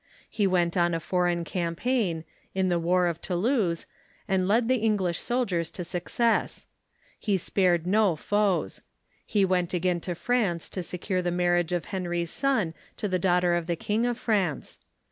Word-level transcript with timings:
He 0.31 0.47
went 0.47 0.75
on 0.75 0.95
a 0.95 0.99
foreign 0.99 1.43
cam 1.43 1.75
paign, 1.75 2.23
in 2.55 2.69
the 2.69 2.79
war 2.79 3.05
of 3.05 3.21
Toulouse, 3.21 3.85
and 4.27 4.47
led 4.47 4.67
the 4.67 4.77
English 4.79 5.19
soldiers 5.19 5.69
to 5.69 5.83
success. 5.83 6.65
He 7.19 7.37
spared 7.37 7.85
no 7.85 8.15
foes. 8.15 8.81
He 9.27 9.45
Avent 9.45 9.75
again 9.75 9.99
to 9.99 10.15
France 10.15 10.69
to 10.69 10.81
secure 10.81 11.21
the 11.21 11.29
marriage 11.29 11.71
of 11.71 11.85
Henry's 11.85 12.31
son 12.31 12.73
to 12.97 13.07
the 13.07 13.19
daughter 13.19 13.53
of 13.53 13.67
the 13.67 13.75
King 13.75 14.07
of 14.07 14.17
France. 14.17 14.79